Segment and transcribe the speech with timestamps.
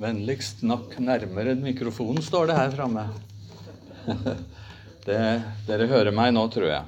[0.00, 3.02] Vennligst snakk nærmere mikrofonen, står det her framme.
[5.04, 6.86] Dere hører meg nå, tror jeg.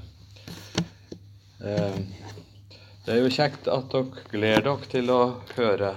[1.61, 1.99] Eh,
[3.05, 5.19] det er jo kjekt at dere gleder dere til å
[5.59, 5.91] høre,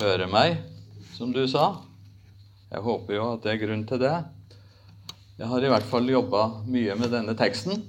[0.00, 0.62] høre meg,
[1.12, 1.66] som du sa.
[2.70, 4.14] Jeg håper jo at det er grunn til det.
[5.42, 7.82] Jeg har i hvert fall jobba mye med denne teksten.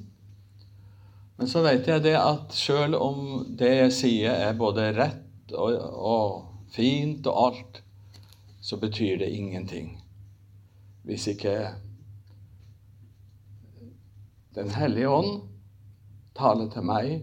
[1.39, 5.79] Men så vet jeg det at sjøl om det jeg sier er både rett og,
[5.79, 7.81] og fint og alt,
[8.61, 9.95] så betyr det ingenting
[11.01, 11.75] hvis ikke
[14.55, 15.47] Den hellige ånd
[16.35, 17.13] taler til meg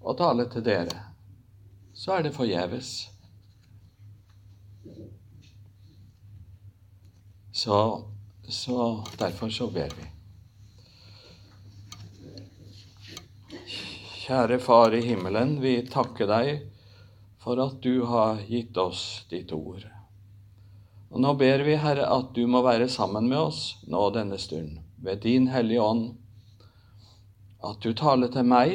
[0.00, 1.02] og taler til dere.
[1.92, 3.10] Så er det forgjeves.
[7.52, 7.78] Så,
[8.48, 10.08] så derfor så ber vi.
[14.24, 16.73] Kjære Far i himmelen, vi takker deg
[17.44, 19.84] for at du har gitt oss ditt ord.
[21.12, 24.78] Og Nå ber vi, Herre, at du må være sammen med oss nå denne stund,
[24.96, 26.06] ved din Hellige Ånd,
[27.64, 28.72] at du taler til meg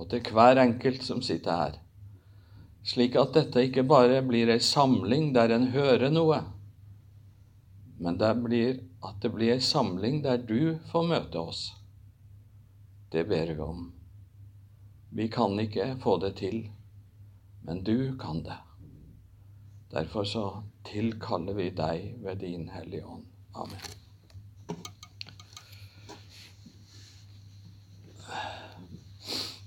[0.00, 1.76] og til hver enkelt som sitter her,
[2.84, 6.40] slik at dette ikke bare blir ei samling der en hører noe,
[8.00, 11.66] men det blir, at det blir ei samling der du får møte oss.
[13.12, 13.84] Det ber vi om.
[15.14, 16.64] Vi kan ikke få det til
[17.64, 18.56] men du kan det.
[19.90, 23.24] Derfor så tilkaller vi deg ved din Hellige Ånd.
[23.54, 23.80] Amen.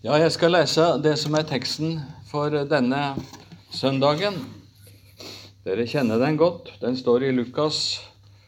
[0.04, 1.98] Ja, jeg skal lese det som er teksten
[2.30, 3.02] for denne
[3.74, 4.38] søndagen.
[5.66, 6.70] Dere kjenner den godt.
[6.82, 8.00] Den står i Lukas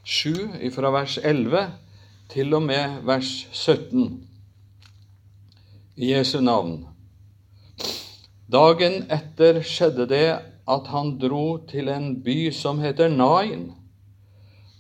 [0.04, 1.66] 7, fra vers 11
[2.30, 4.28] til og med vers 17.
[5.98, 6.86] I Jesu navn.
[8.50, 10.28] Dagen etter skjedde det
[10.70, 13.68] at han dro til en by som heter Nain.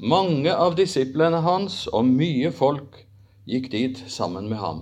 [0.02, 2.98] Mange av disiplene hans og mye folk
[3.46, 4.82] gikk dit sammen med ham.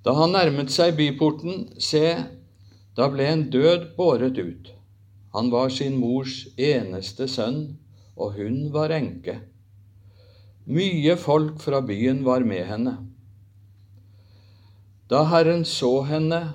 [0.00, 2.14] Da han nærmet seg byporten, se,
[2.96, 4.72] da ble en død båret ut.
[5.36, 7.74] Han var sin mors eneste sønn,
[8.16, 9.42] og hun var enke.
[10.64, 12.96] Mye folk fra byen var med henne.
[15.12, 16.46] Da Herren så henne,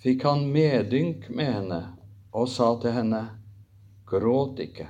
[0.00, 1.80] fikk han medynk med henne
[2.32, 3.22] og sa til henne,
[4.10, 4.88] Gråt ikke.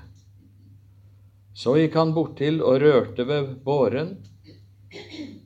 [1.53, 4.15] Så gikk han bortil og rørte ved båren.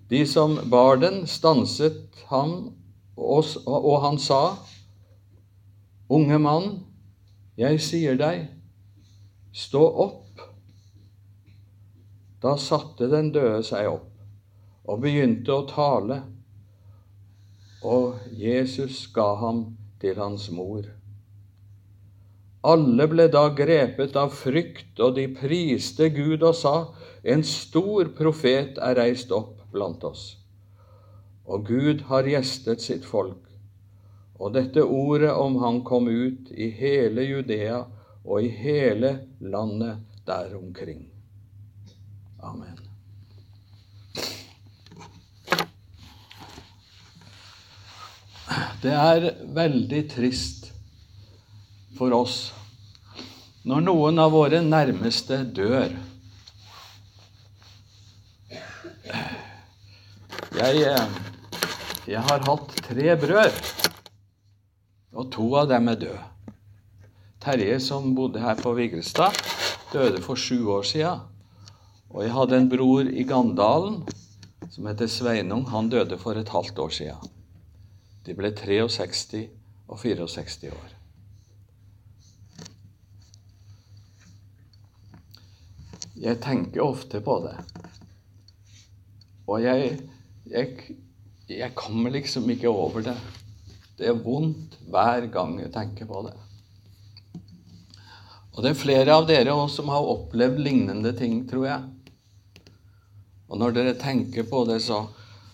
[0.09, 2.75] De som bar den, stanset ham,
[3.17, 4.43] og han sa,
[6.15, 6.69] Unge mann,
[7.59, 8.45] jeg sier deg,
[9.57, 10.43] stå opp.
[12.45, 14.11] Da satte den døde seg opp
[14.85, 16.21] og begynte å tale
[17.85, 19.65] og Jesus ga ham
[20.01, 20.87] til hans mor.
[22.65, 26.77] Alle ble da grepet av frykt, og de priste Gud og sa:"
[27.25, 30.37] En stor profet er reist opp blant oss,
[31.47, 33.41] og Gud har gjestet sitt folk.
[34.37, 37.85] Og dette ordet om han kom ut i hele Judea
[38.25, 41.09] og i hele landet der omkring.
[42.43, 42.84] Amen.
[48.85, 50.67] Det er veldig trist
[51.97, 52.39] for oss
[53.65, 55.95] når noen av våre nærmeste dør.
[60.59, 60.83] Jeg,
[62.13, 63.63] jeg har hatt tre brødre,
[65.17, 66.21] og to av dem er døde.
[67.41, 69.39] Terje, som bodde her på Vigrestad,
[69.95, 71.25] døde for sju år siden.
[72.13, 74.03] Og jeg hadde en bror i Gandalen
[74.69, 75.65] som heter Sveinung.
[75.73, 77.34] Han døde for et halvt år siden.
[78.25, 79.47] De ble 63
[79.89, 80.93] og 64 år.
[86.25, 87.57] Jeg tenker ofte på det.
[89.51, 89.99] Og jeg,
[90.49, 90.95] jeg,
[91.51, 93.17] jeg kommer liksom ikke over det.
[93.99, 96.35] Det er vondt hver gang jeg tenker på det.
[98.55, 102.71] Og det er flere av dere også som har opplevd lignende ting, tror jeg.
[103.51, 105.03] Og når dere tenker på det, så,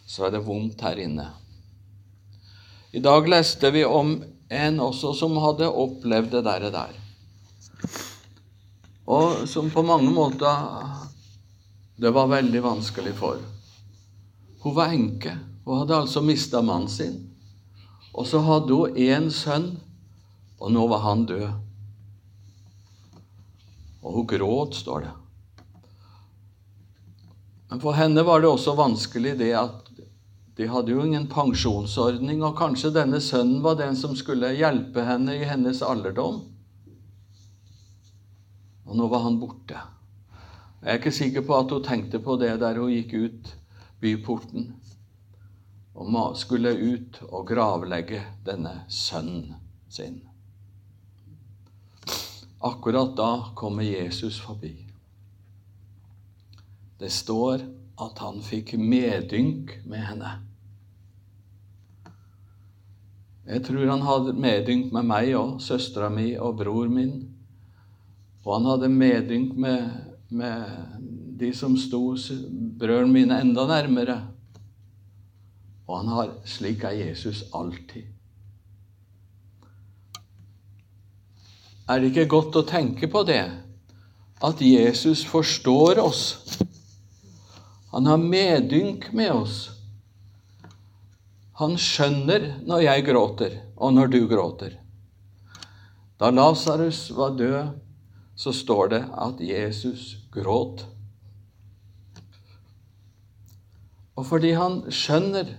[0.07, 1.27] så er det vondt her inne.
[2.93, 6.71] I dag leste vi om en også som hadde opplevd det der.
[6.75, 6.97] der.
[9.07, 10.67] Og som på mange måter
[12.01, 13.39] det var veldig vanskelig for.
[14.61, 15.37] Hun var enke.
[15.65, 17.19] Hun hadde altså mista mannen sin.
[18.11, 19.77] Og så hadde hun én sønn,
[20.59, 21.47] og nå var han død.
[24.03, 25.13] Og hun gråt, står det.
[27.71, 29.80] Men for henne var det også vanskelig det at
[30.61, 35.39] de hadde jo ingen pensjonsordning, og kanskje denne sønnen var den som skulle hjelpe henne
[35.39, 36.43] i hennes alderdom.
[38.85, 39.81] Og nå var han borte.
[40.83, 43.51] Jeg er ikke sikker på at hun tenkte på det der hun gikk ut
[44.01, 44.75] byporten
[46.01, 49.55] og skulle ut og gravlegge denne sønnen
[49.89, 50.21] sin.
[52.61, 54.75] Akkurat da kommer Jesus forbi.
[57.01, 57.65] Det står
[58.01, 60.50] at han fikk medynk med henne.
[63.47, 67.15] Jeg tror han hadde medynk med meg òg, søstera mi og bror min.
[68.45, 69.89] Og han hadde medynk med,
[70.29, 70.77] med
[71.41, 72.03] de som sto
[72.79, 74.21] brødrene mine enda nærmere.
[75.89, 78.07] Og han har Slik er Jesus alltid.
[81.89, 83.43] Er det ikke godt å tenke på det?
[84.45, 86.23] At Jesus forstår oss.
[87.91, 89.80] Han har medynk med oss.
[91.61, 94.79] Han skjønner når jeg gråter, og når du gråter.
[96.17, 97.75] Da Lasarus var død,
[98.41, 100.87] så står det at Jesus gråt.
[104.17, 105.53] Og fordi han skjønner,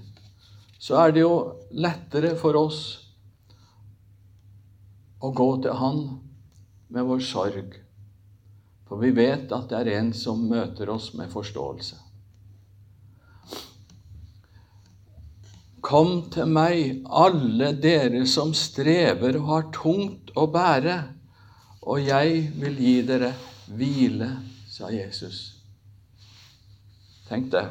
[0.81, 1.35] så er det jo
[1.69, 2.81] lettere for oss
[5.21, 6.05] å gå til han
[6.89, 7.75] med vår sorg.
[8.89, 12.00] For vi vet at det er en som møter oss med forståelse.
[15.81, 20.97] Kom til meg, alle dere som strever og har tungt å bære,
[21.81, 23.31] og jeg vil gi dere
[23.73, 24.29] hvile,
[24.69, 25.39] sa Jesus.
[27.29, 27.65] Tenk det.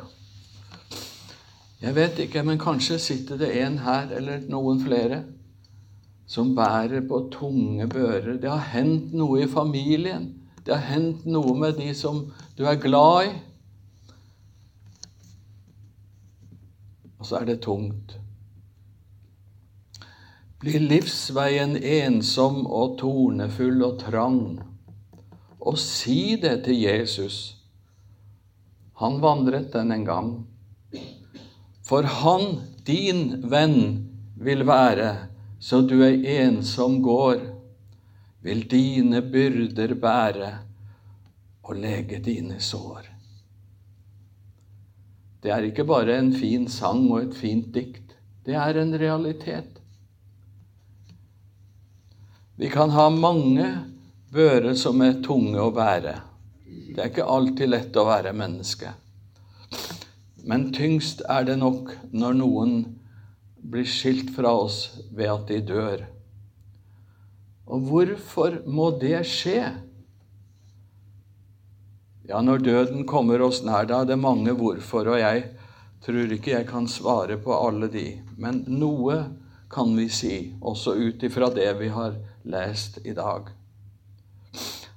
[1.81, 5.23] Jeg vet ikke, men kanskje sitter det en her, eller noen flere,
[6.31, 8.37] som bærer på tunge bører.
[8.43, 10.29] Det har hendt noe i familien.
[10.67, 12.27] Det har hendt noe med de som
[12.59, 13.33] du er glad i.
[17.21, 18.17] og så er det tungt.
[20.61, 24.43] Blir livsveien ensom og tornefull og trang,
[25.61, 27.39] og si det til Jesus.
[29.01, 30.33] Han vandret den en gang.
[31.85, 34.07] For han, din venn,
[34.41, 35.13] vil være,
[35.61, 37.41] så du ei ensom går,
[38.41, 40.53] vil dine byrder bære
[41.61, 43.10] og lege dine sår.
[45.41, 48.17] Det er ikke bare en fin sang og et fint dikt.
[48.45, 49.81] Det er en realitet.
[52.61, 53.67] Vi kan ha mange
[54.33, 56.19] bører som er tunge å bære.
[56.91, 58.93] Det er ikke alltid lett å være menneske.
[60.45, 62.75] Men tyngst er det nok når noen
[63.61, 66.05] blir skilt fra oss ved at de dør.
[67.71, 69.63] Og hvorfor må det skje?
[72.31, 75.49] Ja, når døden kommer oss nær, da er det mange hvorfor, og jeg
[76.05, 78.05] tror ikke jeg kan svare på alle de.
[78.39, 79.17] Men noe
[79.71, 82.15] kan vi si, også ut ifra det vi har
[82.47, 83.51] lest i dag.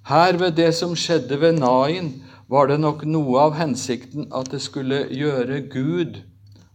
[0.05, 2.13] Her ved det som skjedde ved Nain,
[2.45, 6.21] var det nok noe av hensikten at det skulle gjøre Gud,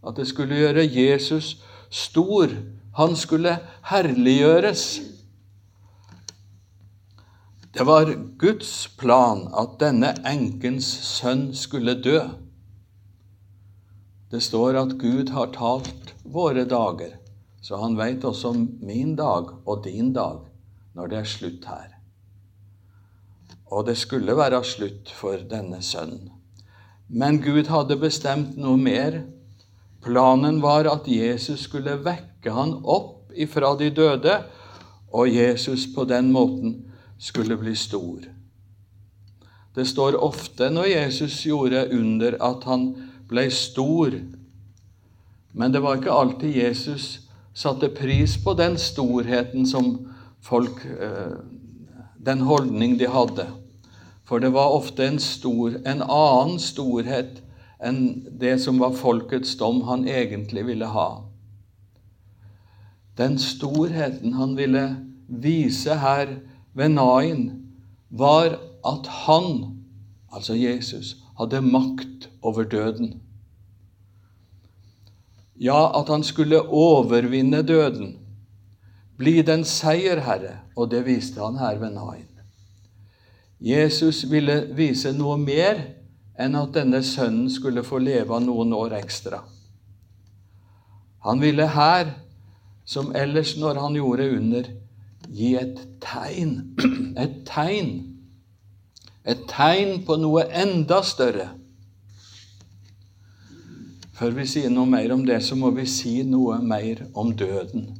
[0.03, 2.51] at det skulle gjøre Jesus stor.
[2.99, 3.61] Han skulle
[3.93, 4.89] herliggjøres.
[7.79, 8.09] Det var
[8.39, 12.17] Guds plan at denne enkens sønn skulle dø.
[14.33, 17.13] Det står at Gud har talt våre dager,
[17.63, 20.41] så han veit også om min dag og din dag
[20.99, 21.95] når det er slutt her.
[23.71, 26.35] Og det skulle være slutt for denne sønnen.
[27.07, 29.21] Men Gud hadde bestemt noe mer.
[30.03, 34.41] Planen var at Jesus skulle vekke han opp ifra de døde,
[35.15, 36.88] og Jesus på den måten
[37.19, 38.21] skulle bli stor.
[39.75, 42.89] Det står ofte når Jesus gjorde under, at han
[43.29, 44.15] ble stor.
[45.53, 49.97] Men det var ikke alltid Jesus satte pris på den storheten som
[50.41, 51.39] folk eh,
[52.19, 53.47] Den holdning de hadde.
[54.27, 57.39] For det var ofte en, stor, en annen storhet
[57.79, 61.23] enn det som var folkets dom han egentlig ville ha.
[63.17, 64.83] Den storheten han ville
[65.27, 66.35] vise her,
[66.79, 67.49] ved Nain,
[68.11, 68.55] var
[68.87, 69.49] at han,
[70.33, 73.21] altså Jesus, hadde makt over døden.
[75.61, 78.17] Ja, at han skulle overvinne døden,
[79.19, 82.29] bli den seierherre, og det viste han her ved Nain.
[83.61, 85.81] Jesus ville vise noe mer
[86.39, 89.43] enn at denne sønnen skulle få leve noen år ekstra.
[91.27, 92.13] Han ville her,
[92.87, 94.69] som ellers når han gjorde under,
[95.35, 96.55] gi et tegn.
[97.17, 97.93] Et tegn.
[99.29, 101.51] Et tegn på noe enda større.
[104.19, 107.93] Før vi sier noe mer om det, så må vi si noe mer om døden.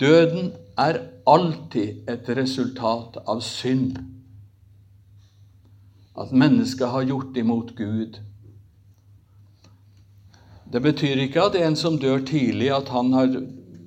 [0.00, 0.98] Døden er
[1.30, 3.96] alltid et resultat av synd.
[6.18, 8.18] At mennesket har gjort imot Gud.
[10.72, 13.38] Det betyr ikke at en som dør tidlig, at han har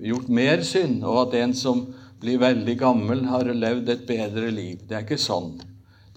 [0.03, 1.85] gjort mer synd, og at en som
[2.21, 4.81] blir veldig gammel, har levd et bedre liv.
[4.87, 5.55] Det er ikke sånn.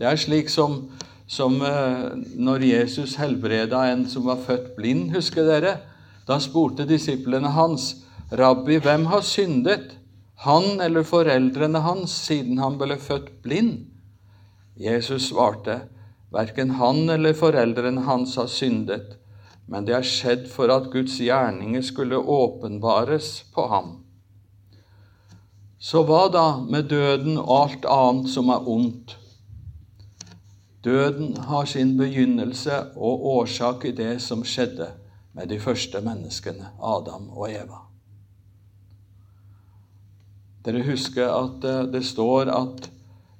[0.01, 0.87] Det er slik som,
[1.29, 2.05] som eh,
[2.41, 5.77] når Jesus helbreda en som var født blind, husker dere?
[6.29, 9.97] Da spurte disiplene hans, 'Rabbi, hvem har syndet?'
[10.41, 13.91] han eller foreldrene hans, siden han ble født blind?
[14.81, 15.83] Jesus svarte,
[16.33, 19.19] verken han eller foreldrene hans har syndet,
[19.71, 23.93] men det er skjedd for at Guds gjerninger skulle åpenbares på ham.
[25.81, 29.15] Så hva da med døden og alt annet som er ondt?
[30.85, 34.91] Døden har sin begynnelse og årsak i det som skjedde
[35.37, 37.85] med de første menneskene, Adam og Eva.
[40.65, 42.91] Dere husker at eh, det står at,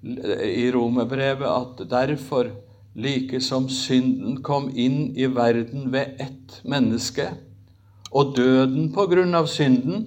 [0.01, 2.49] i romerbrevet at derfor,
[2.95, 7.31] like som synden kom inn i verden ved ett menneske,
[8.11, 10.07] og døden på grunn av synden,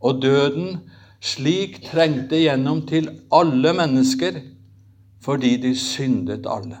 [0.00, 0.78] og døden
[1.24, 4.42] slik trengte gjennom til alle mennesker
[5.24, 6.78] fordi de syndet alle.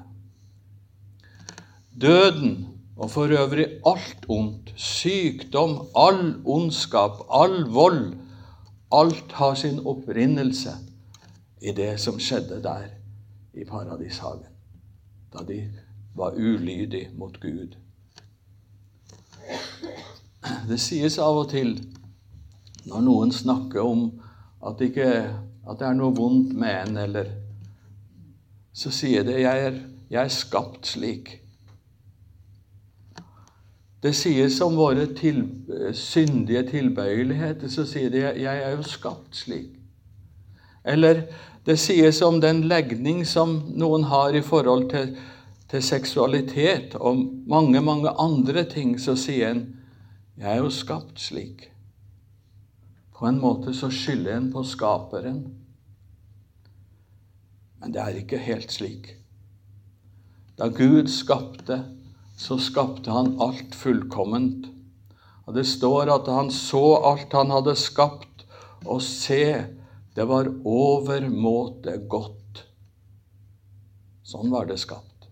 [1.98, 8.14] Døden, og for øvrig alt ondt, sykdom, all ondskap, all vold,
[8.92, 10.72] Alt har sin opprinnelse
[11.60, 12.86] i det som skjedde der
[13.54, 14.48] i paradishagen,
[15.32, 15.62] da de
[16.16, 17.76] var ulydige mot Gud.
[20.68, 21.76] Det sies av og til
[22.88, 24.06] når noen snakker om
[24.64, 25.08] at, ikke,
[25.68, 27.30] at det er noe vondt med en, eller
[28.72, 29.76] så sier det jeg er,
[30.08, 31.34] jeg er skapt slik.
[34.02, 35.42] Det sies om våre til,
[35.98, 39.74] syndige tilbøyeligheter, så sier de 'jeg er jo skapt slik'.
[40.84, 41.22] Eller
[41.68, 45.10] det sies om den legning som noen har i forhold til,
[45.68, 49.76] til seksualitet og mange, mange andre ting, så sier en
[50.38, 51.68] 'jeg er jo skapt slik'.
[53.18, 55.44] På en måte så skylder en på Skaperen.
[57.80, 59.16] Men det er ikke helt slik.
[60.58, 61.84] Da Gud skapte
[62.38, 64.68] så skapte han alt fullkomment.
[65.46, 68.46] Og Det står at han så alt han hadde skapt,
[68.86, 69.66] og se,
[70.16, 72.64] det var overmåte godt.
[74.26, 75.28] Sånn var det skapt.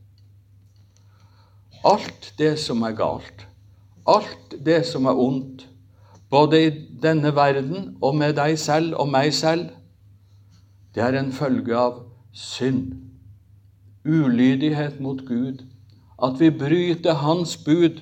[1.86, 3.46] Alt det som er galt,
[4.08, 5.66] alt det som er ondt,
[6.30, 6.70] både i
[7.02, 9.68] denne verden og med deg selv og meg selv,
[10.96, 12.00] det er en følge av
[12.32, 12.96] synd,
[14.06, 15.66] ulydighet mot Gud
[16.22, 18.00] at vi bryter Hans bud.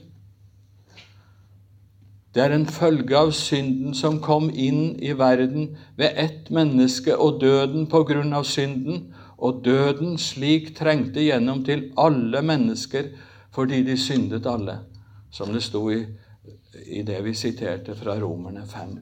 [2.35, 7.38] Det er en følge av synden som kom inn i verden ved ett menneske og
[7.41, 13.12] døden på grunn av synden, og døden slik trengte gjennom til alle mennesker
[13.55, 14.81] fordi de syndet alle,
[15.31, 16.00] som det sto i,
[16.91, 18.97] i det vi siterte fra Romerne 5.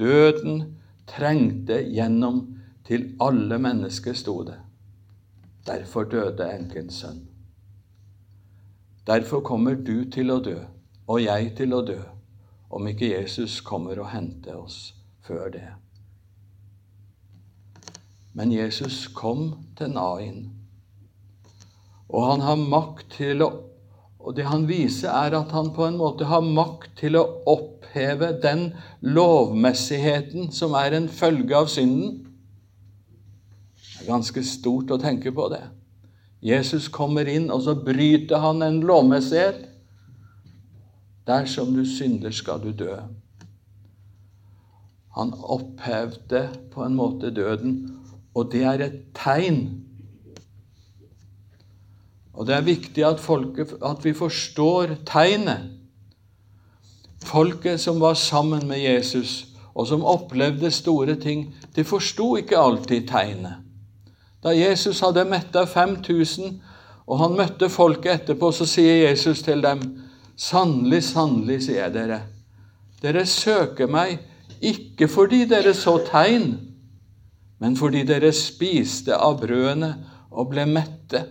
[0.00, 0.62] Døden
[1.10, 2.40] trengte gjennom
[2.88, 4.56] til alle mennesker, sto det.
[5.66, 7.26] Derfor døde enkens sønn.
[9.06, 10.56] Derfor kommer du til å dø,
[11.10, 11.98] og jeg til å dø,
[12.70, 14.92] om ikke Jesus kommer og henter oss
[15.26, 15.66] før det.
[18.38, 20.44] Men Jesus kom til Nain,
[22.06, 23.50] og han har makt til å
[24.20, 28.34] og det han viser, er at han på en måte har makt til å oppheve
[28.42, 28.66] den
[29.00, 32.18] lovmessigheten som er en følge av synden.
[33.80, 35.62] Det er ganske stort å tenke på det.
[36.44, 39.69] Jesus kommer inn, og så bryter han en lovmessighet.
[41.30, 42.96] Dersom du synder, skal du dø.
[45.14, 47.76] Han opphevde på en måte døden,
[48.34, 49.60] og det er et tegn.
[52.34, 55.70] Og det er viktig at, folket, at vi forstår tegnet.
[57.24, 63.08] Folket som var sammen med Jesus, og som opplevde store ting, de forsto ikke alltid
[63.08, 63.60] tegnet.
[64.42, 66.62] Da Jesus hadde metta 5000,
[67.06, 69.82] og han møtte folket etterpå, så sier Jesus til dem,
[70.40, 72.22] Sannelig, sannelig, sier jeg dere,
[73.02, 74.16] dere søker meg
[74.64, 76.54] ikke fordi dere så tegn,
[77.60, 79.92] men fordi dere spiste av brødene
[80.30, 81.22] og ble mette.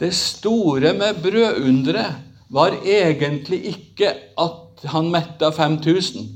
[0.00, 6.30] Det store med brødunderet var egentlig ikke at han metta 5000,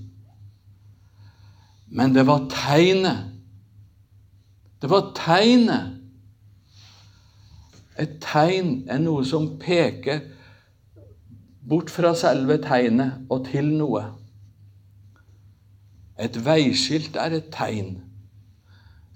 [1.94, 3.30] men det var tegnet
[4.84, 5.94] det var tegnet.
[7.96, 10.18] Et tegn er noe som peker
[11.68, 14.04] bort fra selve tegnet og til noe.
[16.20, 17.96] Et veiskilt er et tegn.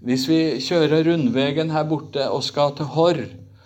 [0.02, 3.22] Hvis vi kjører rundvegen her borte og skal til Horr,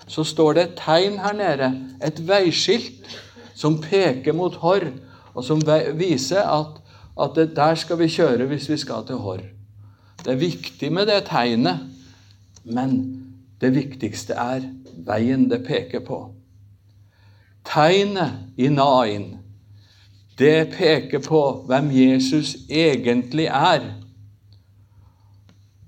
[0.08, 1.70] så står det et tegn her nede,
[2.04, 3.06] et veiskilt,
[3.54, 4.88] som peker mot Horr,
[5.34, 5.60] og som
[5.96, 6.80] viser at,
[7.20, 9.44] at der skal vi kjøre hvis vi skal til Horr.
[10.24, 11.88] Det er viktig med det tegnet,
[12.64, 12.98] men
[13.60, 14.66] det viktigste er
[15.06, 16.24] veien det peker på.
[17.64, 19.38] Tegnet i Nain,
[20.38, 23.84] det peker på hvem Jesus egentlig er.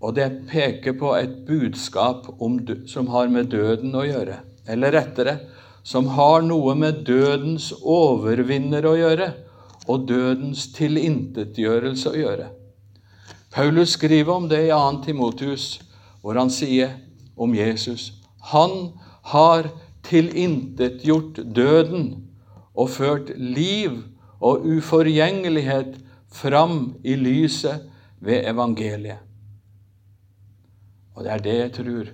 [0.04, 4.42] Og det peker på et budskap om, som har med døden å gjøre.
[4.68, 5.38] Eller rettere
[5.84, 9.32] som har noe med dødens overvinner å gjøre,
[9.84, 12.46] og dødens tilintetgjørelse å gjøre.
[13.52, 15.02] Paulus skriver om det i 2.
[15.04, 15.66] Timotius,
[16.24, 16.96] hvor han sier
[17.36, 18.12] om Jesus
[18.52, 18.94] Han
[19.34, 19.68] har
[20.04, 22.08] tilintetgjort døden
[22.74, 24.02] og ført liv
[24.40, 25.98] og uforgjengelighet
[26.32, 29.18] fram i lyset ved evangeliet.
[31.14, 32.12] Og det er det jeg tror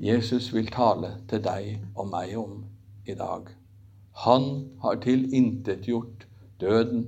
[0.00, 2.62] Jesus vil tale til deg og meg om
[3.04, 3.50] i dag.
[4.24, 4.46] Han
[4.82, 6.26] har tilintetgjort
[6.60, 7.04] døden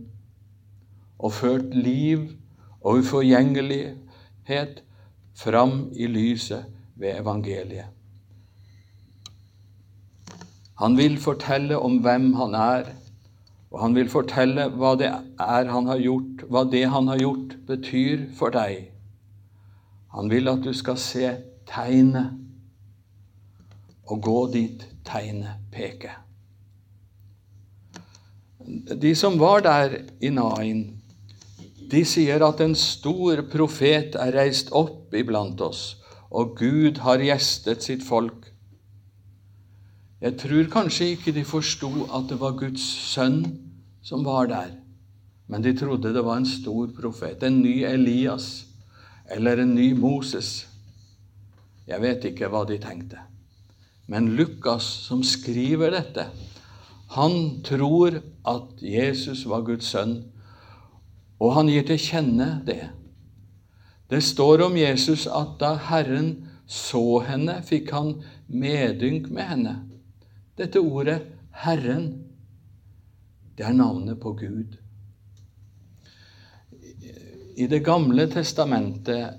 [1.18, 2.28] og ført liv
[2.82, 4.82] og uforgjengelighet
[5.34, 6.64] fram i lyset
[6.96, 7.88] ved evangeliet.
[10.82, 12.88] Han vil fortelle om hvem han er,
[13.70, 17.54] og han vil fortelle hva det er han har gjort, hva det han har gjort,
[17.68, 18.88] betyr for deg.
[20.16, 21.30] Han vil at du skal se
[21.70, 22.34] tegnet
[24.10, 26.18] og gå dit tegnet peker.
[29.06, 30.84] De som var der i Nain,
[31.94, 36.02] de sier at en stor profet er reist opp iblant oss,
[36.34, 38.41] og Gud har gjestet sitt folk.
[40.22, 43.40] Jeg tror kanskje ikke de forsto at det var Guds sønn
[44.06, 44.76] som var der,
[45.50, 48.68] men de trodde det var en stor profet, en ny Elias
[49.26, 50.68] eller en ny Moses.
[51.90, 53.18] Jeg vet ikke hva de tenkte.
[54.06, 56.28] Men Lukas, som skriver dette,
[57.18, 60.20] han tror at Jesus var Guds sønn,
[61.42, 62.92] og han gir til kjenne det.
[64.06, 66.36] Det står om Jesus at da Herren
[66.70, 69.80] så henne, fikk han medynk med henne.
[70.58, 72.24] Dette ordet 'Herren',
[73.56, 74.76] det er navnet på Gud.
[77.56, 79.38] I Det gamle testamentet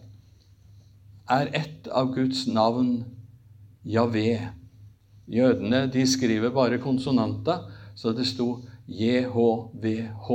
[1.29, 3.03] er ett av Guds navn
[3.85, 4.39] Javé.
[5.27, 10.29] Jødene de skriver bare konsonanter, så det sto JHVH.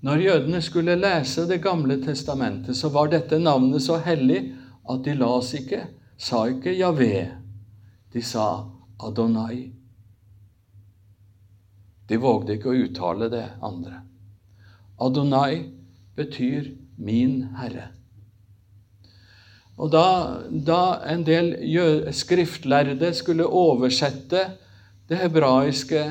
[0.00, 4.54] Når jødene skulle lese Det gamle testamentet, så var dette navnet så hellig
[4.90, 5.86] at de las ikke,
[6.18, 7.43] sa ikke Javé.
[8.14, 8.70] De sa
[9.02, 9.72] Adonai.
[12.06, 14.04] De vågde ikke å uttale det andre.
[15.02, 15.72] Adonai
[16.14, 17.90] betyr 'min Herre'.
[19.76, 21.56] Og da, da en del
[22.14, 24.44] skriftlærde skulle oversette
[25.08, 26.04] det hebraiske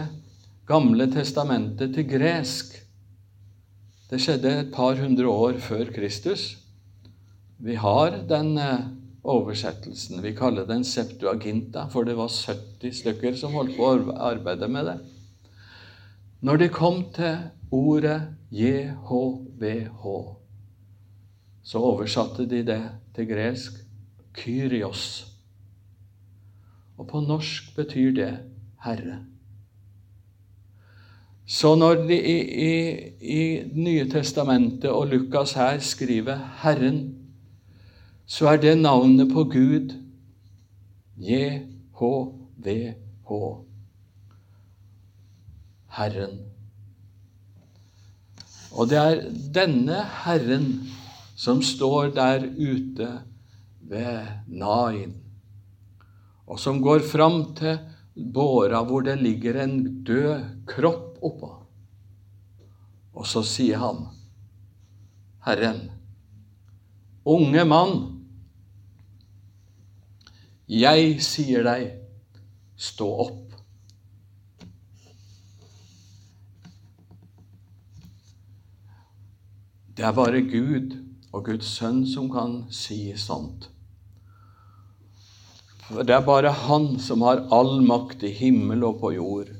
[0.67, 2.75] Gamle testamentet til gresk
[4.09, 6.57] Det skjedde et par hundre år før Kristus.
[7.59, 8.83] Vi har den eh,
[9.23, 10.21] oversettelsen.
[10.23, 14.89] Vi kaller den Septuaginta, for det var 70 stykker som holdt på å arbeide med
[14.91, 14.97] det.
[16.43, 17.37] Når de kom til
[17.71, 18.19] ordet
[18.51, 20.07] JHVH,
[21.63, 22.81] så oversatte de det
[23.15, 23.79] til gresk
[24.35, 25.23] Kyrios.
[26.99, 28.33] Og på norsk betyr det
[28.83, 29.21] Herre.
[31.47, 32.75] Så når de i, i,
[33.19, 33.41] i
[33.75, 37.22] Nye testamentet og Lukas her skriver 'Herren',
[38.25, 39.93] så er det navnet på Gud
[41.19, 42.73] JHVH.
[45.93, 46.39] Herren.
[48.73, 49.21] Og det er
[49.53, 50.67] denne Herren
[51.37, 53.09] som står der ute
[53.83, 55.13] ved Nain,
[56.47, 57.77] og som går fram til
[58.15, 61.51] båra hvor det ligger en død kropp oppå.
[63.13, 64.07] Og så sier han,
[65.45, 65.91] Herren,
[67.25, 68.12] unge mann,
[70.73, 71.89] jeg sier deg,
[72.79, 73.39] stå opp.
[79.93, 80.95] Det er bare Gud
[81.33, 83.69] og Guds sønn som kan si sånt.
[85.83, 89.51] For det er bare Han som har all makt i himmel og på jord,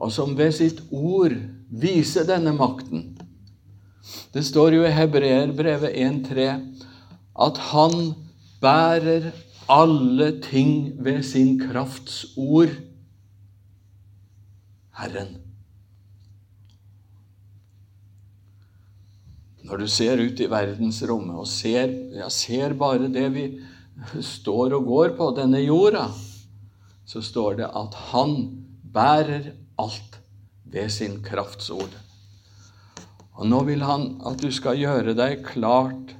[0.00, 1.32] og som ved sitt ord
[1.70, 3.14] viser denne makten.
[4.32, 6.48] Det står jo i Hebreerbrevet 1,3
[7.40, 8.12] at Han
[8.60, 9.30] bærer
[9.70, 12.72] alle ting ved sin krafts ord.
[15.00, 15.36] Herren.
[19.64, 23.44] Når du ser ut i verdensrommet og ser, ja, ser bare det vi
[24.24, 26.08] står og går på, denne jorda,
[27.06, 28.34] så står det at han
[28.92, 30.18] bærer alt
[30.64, 31.92] ved sin kraftsord.
[33.38, 36.16] Og nå vil han at du skal gjøre deg klart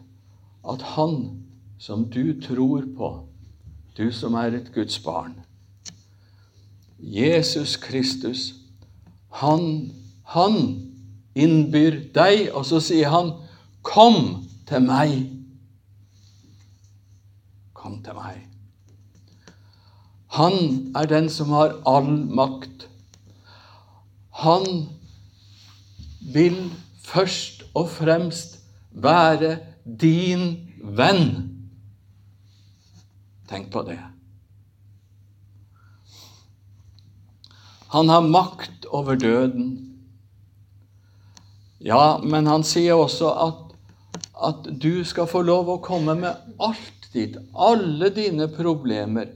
[0.70, 1.39] at han
[1.80, 3.10] som du tror på,
[3.96, 5.34] du som er et Guds barn,
[7.00, 8.54] Jesus Kristus,
[9.40, 9.92] han,
[10.28, 10.56] han
[11.34, 13.32] innbyr deg, og så sier han,
[13.82, 15.30] 'Kom til meg'.
[17.72, 18.46] Kom til meg.
[20.30, 22.88] Han er den som har all makt.
[24.30, 24.88] Han
[26.32, 26.70] vil
[27.02, 28.58] først og fremst
[28.92, 29.58] være
[30.00, 31.59] din venn.
[33.50, 33.98] Tenk på det.
[37.90, 39.70] Han har makt over døden.
[41.80, 43.62] Ja, men han sier også at,
[44.38, 49.32] at du skal få lov å komme med alt ditt, alle dine problemer.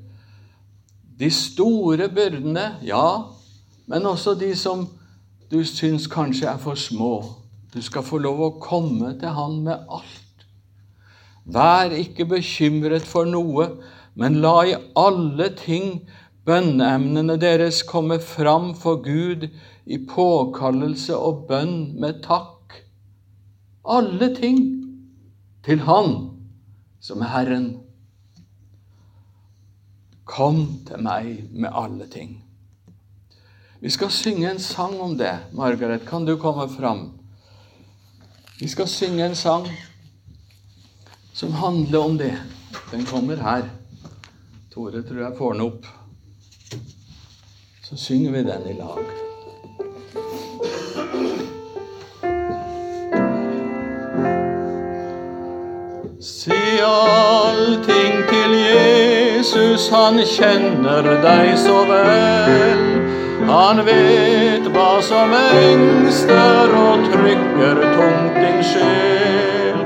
[1.18, 3.06] De store byrdene, ja,
[3.90, 4.86] men også de som
[5.50, 7.14] du syns kanskje er for små.
[7.74, 10.46] Du skal få lov å komme til Han med alt.
[11.44, 13.66] Vær ikke bekymret for noe,
[14.14, 16.04] men la i alle ting
[16.46, 19.48] bønneemnene deres komme fram for Gud
[19.86, 22.78] i påkallelse og bønn med takk.
[23.84, 24.60] Alle ting
[25.64, 26.14] til Han
[27.04, 27.68] som er Herren.
[30.24, 32.38] Kom til meg med alle ting.
[33.84, 35.34] Vi skal synge en sang om det.
[35.52, 37.10] Margaret, kan du komme fram?
[38.60, 39.68] Vi skal synge en sang
[41.34, 42.32] som handler om det.
[42.90, 43.68] Den kommer her.
[44.74, 45.84] Tore tror jeg får den opp.
[47.84, 49.04] Så synger vi den i lag.
[56.18, 62.86] Si allting til Jesus, han kjenner deg så vel.
[63.46, 69.84] Han vet hva som engster og trykker tungt din sjel.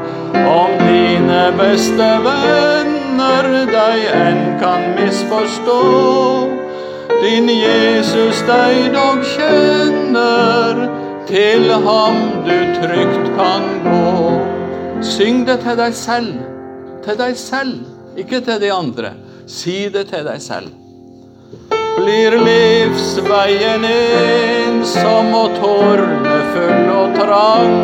[0.48, 2.97] Om dine beste venner
[3.72, 5.80] deg enn kan misforstå,
[7.22, 10.84] din Jesus deg dog kjenner,
[11.28, 14.32] til ham du trygt kan gå.
[15.04, 16.38] Syng det til deg selv.
[17.04, 17.80] Til deg selv,
[18.16, 19.12] ikke til de andre.
[19.46, 20.72] Si det til deg selv.
[21.98, 27.76] Blir livsveien ensom og tårnefull og trang,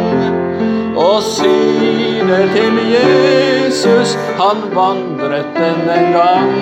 [0.96, 6.54] og si det til Jesus, han vandret den en gang.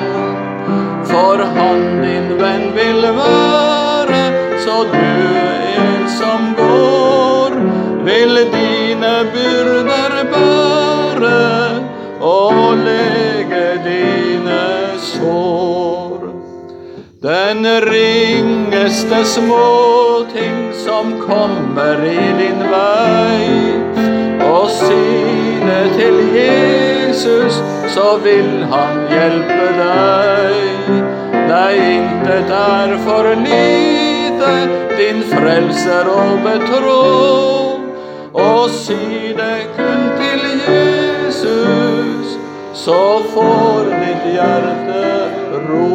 [1.10, 4.22] For han din venn vil være,
[4.64, 7.58] så du en som går,
[8.08, 11.82] vil dine byrder bære
[12.20, 14.62] og lege dine
[14.98, 16.18] sår.
[17.22, 24.21] Den ringeste småting som kommer i din vei,
[24.62, 27.54] og si det til Jesus,
[27.94, 30.92] så vil han hjelpe deg.
[31.50, 34.52] Nei, intet er for lite
[34.98, 37.00] din frelser å betro.
[38.32, 42.38] og si det kun til Jesus,
[42.84, 43.02] så
[43.34, 45.02] får ditt hjerte
[45.66, 45.90] ro.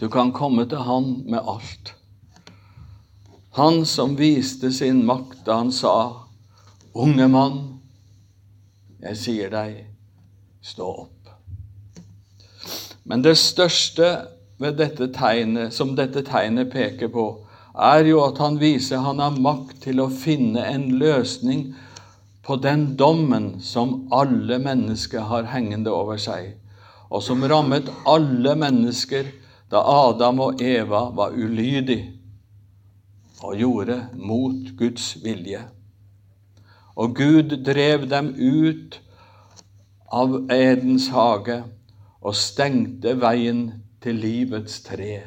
[0.00, 1.94] Du kan komme til Han med alt.
[3.56, 6.26] Han som viste sin makt da han sa,
[6.94, 7.58] Unge mann,
[8.98, 9.76] jeg sier deg,
[10.58, 11.30] stå opp.
[13.06, 14.08] Men det største
[14.58, 17.28] ved dette tegnet, som dette tegnet peker på,
[17.78, 21.68] er jo at han viser han har makt til å finne en løsning
[22.42, 26.56] på den dommen som alle mennesker har hengende over seg,
[27.06, 29.30] og som rammet alle mennesker
[29.70, 32.13] da Adam og Eva var ulydige
[33.44, 35.60] og gjorde mot Guds vilje.
[36.96, 39.00] Og Gud drev dem ut
[40.14, 41.60] av Edens hage
[42.24, 43.66] og stengte veien
[44.04, 45.18] til livets tre.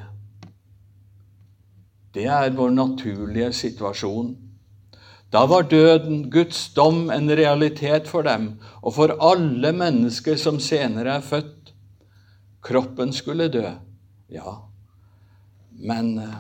[2.15, 4.32] Det er vår naturlige situasjon.
[5.34, 11.19] Da var døden, Guds dom, en realitet for dem og for alle mennesker som senere
[11.19, 11.73] er født.
[12.63, 13.67] Kroppen skulle dø,
[14.34, 14.53] ja,
[15.77, 16.39] men eh,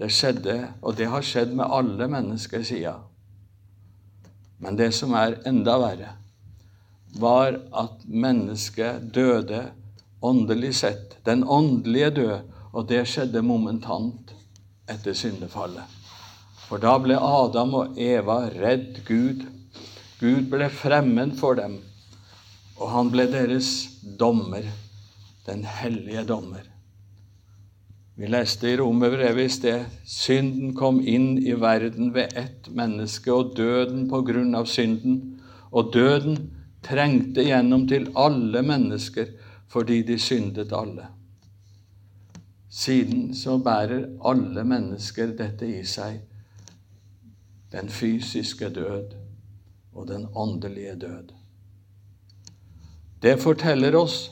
[0.00, 3.02] det skjedde, og det har skjedd med alle mennesker siden.
[4.60, 6.14] Men det som er enda verre,
[7.20, 9.66] var at mennesket døde
[10.24, 11.18] åndelig sett.
[11.24, 12.38] Den åndelige død,
[12.72, 14.32] og det skjedde momentant
[14.88, 15.84] etter syndefallet.
[16.68, 19.44] For da ble Adam og Eva redd Gud.
[20.20, 21.80] Gud ble fremmed for dem,
[22.78, 23.72] og han ble deres
[24.20, 24.64] dommer,
[25.48, 26.69] den hellige dommer.
[28.20, 33.54] Vi leste i Romerbrevet i sted synden kom inn i verden ved ett menneske, og
[33.56, 35.40] døden på grunn av synden.
[35.72, 36.36] Og døden
[36.84, 39.32] trengte gjennom til alle mennesker
[39.72, 41.08] fordi de syndet alle.
[42.68, 46.20] Siden så bærer alle mennesker dette i seg,
[47.72, 49.16] den fysiske død
[49.96, 51.32] og den åndelige død.
[53.22, 54.26] Det forteller oss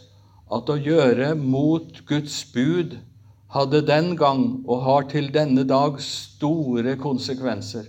[0.52, 2.98] at å gjøre mot Guds bud
[3.48, 7.88] hadde den gang og har til denne dag store konsekvenser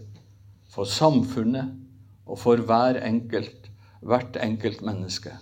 [0.72, 1.74] for samfunnet
[2.26, 3.68] og for hver enkelt,
[4.02, 5.34] hvert enkelt menneske.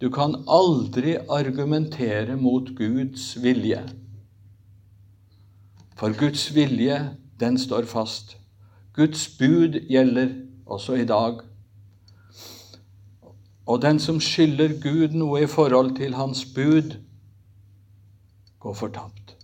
[0.00, 3.80] Du kan aldri argumentere mot Guds vilje.
[5.96, 8.36] For Guds vilje, den står fast.
[8.94, 10.28] Guds bud gjelder
[10.66, 11.40] også i dag.
[13.66, 16.94] Og den som skylder Gud noe i forhold til hans bud,
[18.68, 19.36] går fortapt.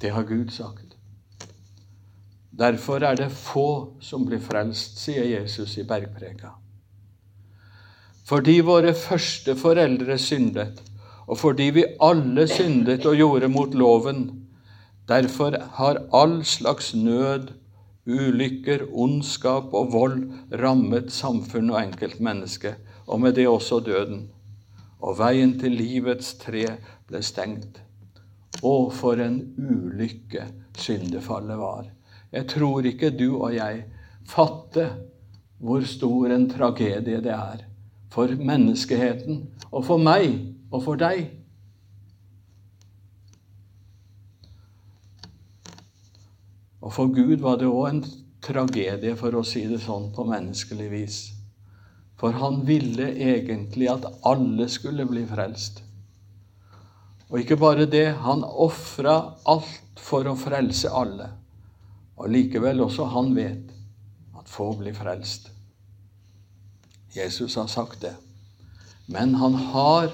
[0.00, 0.94] Det har Gud sagt.
[2.58, 6.52] Derfor er det få som blir frelst, sier Jesus i bergpreka.
[8.28, 10.78] Fordi våre første foreldre syndet,
[11.26, 14.24] og fordi vi alle syndet og gjorde mot loven.
[15.08, 17.50] Derfor har all slags nød,
[18.06, 20.18] ulykker, ondskap og vold
[20.62, 24.28] rammet samfunn og enkeltmenneske, og med det også døden.
[25.04, 26.64] Og veien til livets tre
[27.08, 27.82] ble stengt.
[28.62, 31.86] Å, for en ulykke syndefallet var.
[32.34, 33.84] Jeg tror ikke du og jeg
[34.28, 34.96] fatter
[35.58, 37.64] hvor stor en tragedie det er
[38.12, 40.32] for menneskeheten og for meg
[40.70, 41.26] og for deg.
[46.80, 48.04] Og for Gud var det òg en
[48.40, 51.16] tragedie, for å si det sånn på menneskelig vis.
[52.18, 55.82] For han ville egentlig at alle skulle bli frelst.
[57.28, 61.28] Og ikke bare det, han ofra alt for å frelse alle.
[62.18, 63.70] Og likevel også han vet
[64.38, 65.52] at få blir frelst.
[67.14, 68.14] Jesus har sagt det.
[69.06, 70.10] Men han har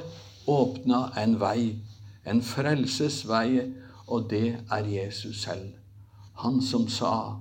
[0.46, 1.80] åpna en vei,
[2.24, 3.72] en frelsesvei,
[4.06, 5.72] og det er Jesus selv.
[6.44, 7.40] Han som sa,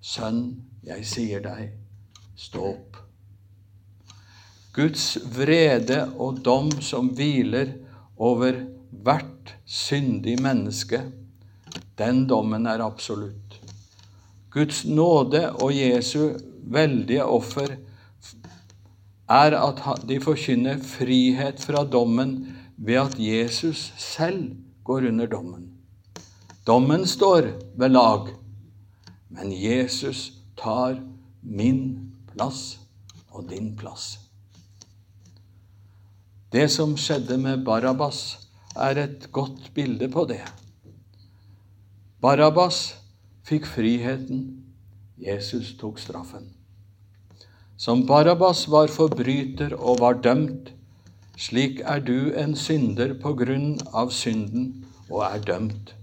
[0.00, 1.72] 'Sønn, jeg sier deg,
[2.36, 2.89] stå opp'.
[4.80, 7.74] Guds vrede og dom som hviler
[8.16, 8.62] over
[9.04, 11.02] hvert syndig menneske,
[12.00, 13.58] den dommen er absolutt.
[14.50, 16.30] Guds nåde og Jesu
[16.64, 17.74] veldige offer
[19.28, 22.32] er at de forkynner frihet fra dommen
[22.80, 25.68] ved at Jesus selv går under dommen.
[26.66, 28.32] Dommen står ved lag,
[29.28, 30.96] men Jesus tar
[31.42, 32.80] min plass
[33.28, 34.29] og din plass.
[36.52, 40.42] Det som skjedde med Barabas, er et godt bilde på det.
[42.20, 42.96] Barabas
[43.46, 44.40] fikk friheten,
[45.18, 46.48] Jesus tok straffen.
[47.76, 50.72] Som Barabas var forbryter og var dømt,
[51.38, 55.94] slik er du en synder på grunn av synden og er dømt.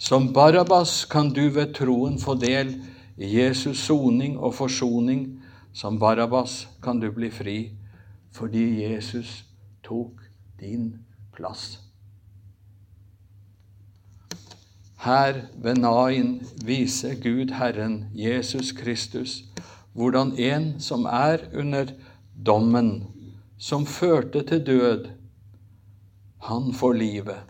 [0.00, 2.72] Som Barabas kan du ved troen få del
[3.20, 5.42] i Jesus' soning og forsoning.
[5.72, 7.58] Som Barabas kan du bli fri
[8.32, 9.49] fordi Jesus
[9.90, 10.22] tok
[10.60, 10.92] din
[11.34, 11.80] plass.
[15.00, 19.44] Her ved Nain viser Gud Herren, Jesus Kristus,
[19.92, 21.86] hvordan en som er under
[22.46, 23.06] dommen,
[23.58, 25.08] som førte til død,
[26.40, 27.40] han får livet.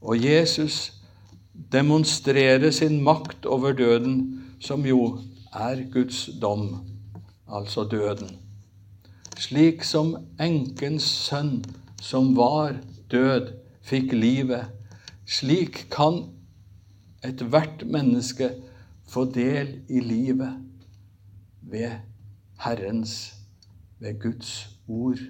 [0.00, 0.92] Og Jesus
[1.72, 5.18] demonstrerer sin makt over døden, som jo
[5.52, 6.76] er Guds dom,
[7.48, 8.47] altså døden.
[9.38, 11.60] Slik som enkens sønn,
[12.02, 13.52] som var død,
[13.86, 14.66] fikk livet,
[15.28, 16.24] slik kan
[17.24, 18.50] ethvert menneske
[19.08, 20.58] få del i livet
[21.62, 22.00] ved
[22.64, 23.34] Herrens,
[23.98, 25.22] ved Guds ord.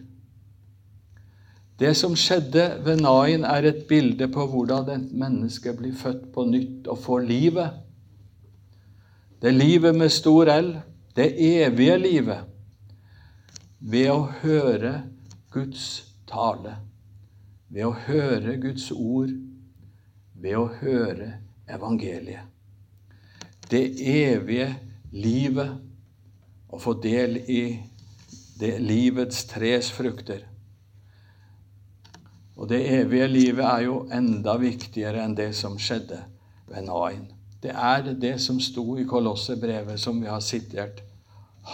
[1.79, 6.49] Det som skjedde ved Nain, er et bilde på hvordan et menneske blir født på
[6.49, 7.77] nytt og får livet.
[9.43, 10.73] Det livet med stor L,
[11.17, 12.49] det evige livet,
[13.79, 14.93] ved å høre
[15.55, 15.89] Guds
[16.29, 16.77] tale,
[17.69, 19.33] ved å høre Guds ord,
[20.39, 21.33] ved å høre
[21.69, 22.47] evangeliet.
[23.69, 24.69] Det evige
[25.13, 25.75] livet
[26.73, 27.63] å få del i
[28.59, 30.47] det livets tres frukter.
[32.59, 36.25] Og det evige livet er jo enda viktigere enn det som skjedde
[36.67, 37.29] ved Nain.
[37.63, 41.03] Det er det som sto i Kolossebrevet, som vi har sitert.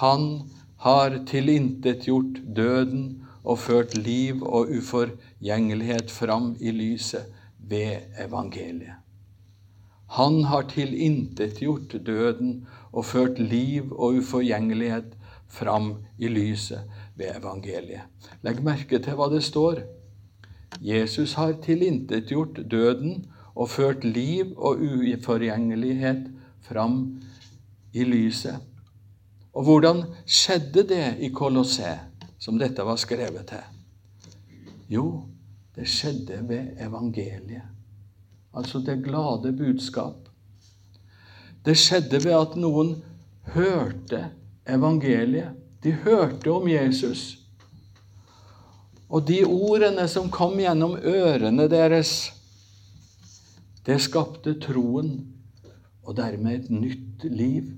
[0.00, 0.44] Han
[0.84, 3.04] har tilintetgjort døden
[3.44, 9.00] og ført liv og uforgjengelighet fram i lyset ved evangeliet.
[10.14, 15.16] Han har tilintetgjort døden og ført liv og uforgjengelighet
[15.48, 16.84] fram i lyset
[17.16, 18.04] ved evangeliet.
[18.44, 19.80] Legg merke til hva det står.
[20.84, 26.28] Jesus har tilintetgjort døden og ført liv og uforgjengelighet
[26.68, 27.00] fram
[27.94, 28.60] i lyset.
[29.54, 31.94] Og hvordan skjedde det i Kolossé,
[32.38, 33.62] som dette var skrevet til?
[34.90, 35.06] Jo,
[35.74, 37.62] det skjedde ved evangeliet,
[38.54, 40.28] altså det glade budskap.
[41.64, 42.96] Det skjedde ved at noen
[43.54, 44.26] hørte
[44.66, 45.54] evangeliet.
[45.84, 47.38] De hørte om Jesus.
[49.08, 52.32] Og de ordene som kom gjennom ørene deres,
[53.84, 55.18] det skapte troen
[56.04, 57.68] og dermed et nytt liv.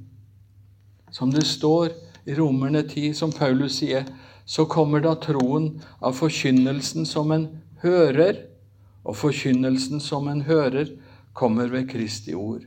[1.16, 1.94] Som det står
[2.28, 4.04] i Romerne 10, som Paulus sier,
[4.44, 5.70] så kommer da troen
[6.04, 7.46] av forkynnelsen som en
[7.80, 8.42] hører,
[9.06, 10.90] og forkynnelsen som en hører,
[11.32, 12.66] kommer ved Kristi ord.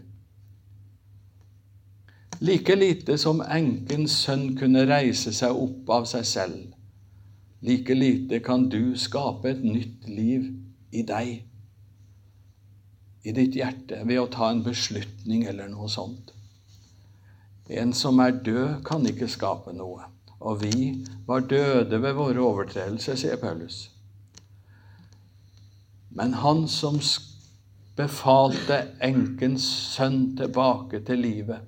[2.42, 6.66] Like lite som enkens sønn kunne reise seg opp av seg selv,
[7.62, 10.50] like lite kan du skape et nytt liv
[10.90, 11.46] i deg,
[13.28, 16.34] i ditt hjerte, ved å ta en beslutning eller noe sånt.
[17.70, 20.08] En som er død, kan ikke skape noe.
[20.40, 23.90] Og vi var døde ved våre overtredelser, sier Paulus.
[26.10, 26.98] Men han som
[28.00, 31.62] befalte enkens sønn tilbake til livet,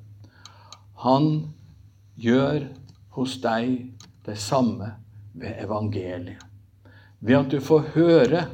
[1.06, 1.28] han
[2.22, 2.66] gjør
[3.18, 3.92] hos deg
[4.26, 4.94] det samme
[5.38, 6.42] ved evangeliet.
[7.22, 8.46] Ved at du får høre,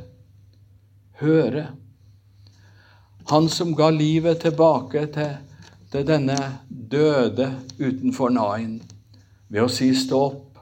[1.22, 1.68] høre.
[3.32, 5.38] Han som ga livet tilbake til,
[5.98, 6.38] til denne
[6.92, 7.48] døde
[7.80, 8.78] utenfor Nain
[9.50, 10.60] ved å si stå opp.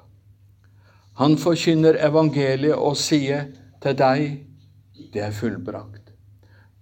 [1.20, 3.50] Han forkynner evangeliet og sier
[3.84, 4.24] til deg
[5.12, 6.14] det er fullbrakt.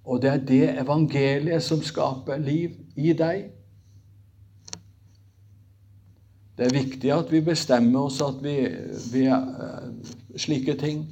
[0.06, 3.48] Og det er det evangeliet som skaper liv i deg.
[6.54, 8.58] Det er viktig at vi bestemmer oss at vi,
[9.14, 9.88] vi er
[10.38, 11.08] slike ting.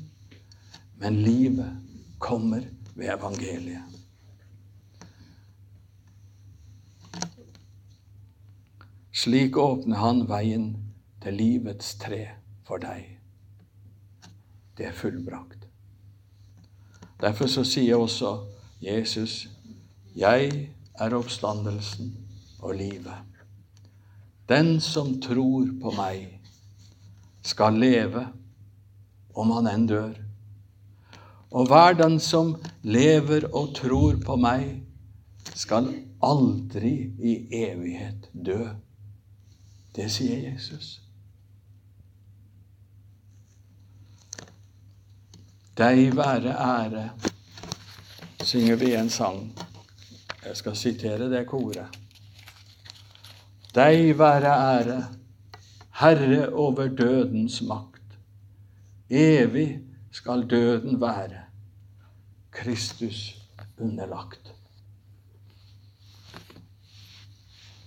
[1.02, 3.91] Men livet kommer ved evangeliet.
[9.22, 10.72] Slik åpner han veien
[11.22, 12.24] til livets tre
[12.66, 13.04] for deg.
[14.74, 15.68] Det er fullbrakt.
[17.22, 18.32] Derfor så sier også
[18.82, 19.48] Jesus,
[20.16, 22.18] 'Jeg er oppstandelsen
[22.60, 23.46] og livet'.
[24.50, 26.40] Den som tror på meg,
[27.42, 28.28] skal leve
[29.36, 30.14] om han enn dør.
[31.52, 34.82] Og hver den som lever og tror på meg,
[35.56, 38.66] skal aldri i evighet dø.
[39.96, 41.02] Det sier Jesus.
[45.78, 47.10] Deg være ære,
[48.44, 49.42] synger vi en sang.
[50.46, 51.98] Jeg skal sitere det koret.
[53.76, 55.00] Deg være ære,
[56.02, 58.18] Herre over dødens makt.
[59.10, 59.80] Evig
[60.12, 61.44] skal døden være
[62.52, 63.38] Kristus
[63.78, 64.54] underlagt.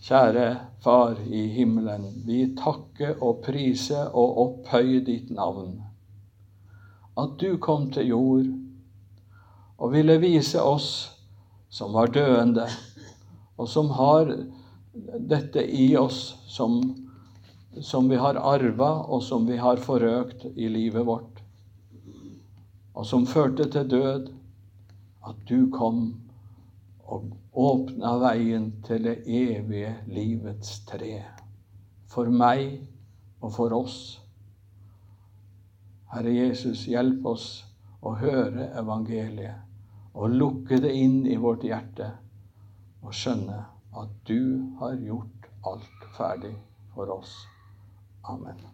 [0.05, 5.79] Kjære Far i himmelen, vi takker og priser og opphøyer ditt navn.
[7.17, 8.51] At du kom til jord
[9.79, 10.91] og ville vise oss
[11.73, 12.67] som var døende,
[13.57, 14.29] og som har
[15.33, 16.83] dette i oss som,
[17.81, 21.41] som vi har arva, og som vi har forøkt i livet vårt,
[22.93, 24.29] og som førte til død,
[25.25, 26.05] at du kom
[27.09, 31.23] og åpna veien til det evige livets tre.
[32.11, 32.81] For meg
[33.41, 33.99] og for oss.
[36.15, 37.49] Herre Jesus, hjelp oss
[38.05, 42.13] å høre evangeliet og lukke det inn i vårt hjerte
[43.03, 43.65] og skjønne
[43.99, 46.55] at du har gjort alt ferdig
[46.95, 47.35] for oss.
[48.31, 48.74] Amen.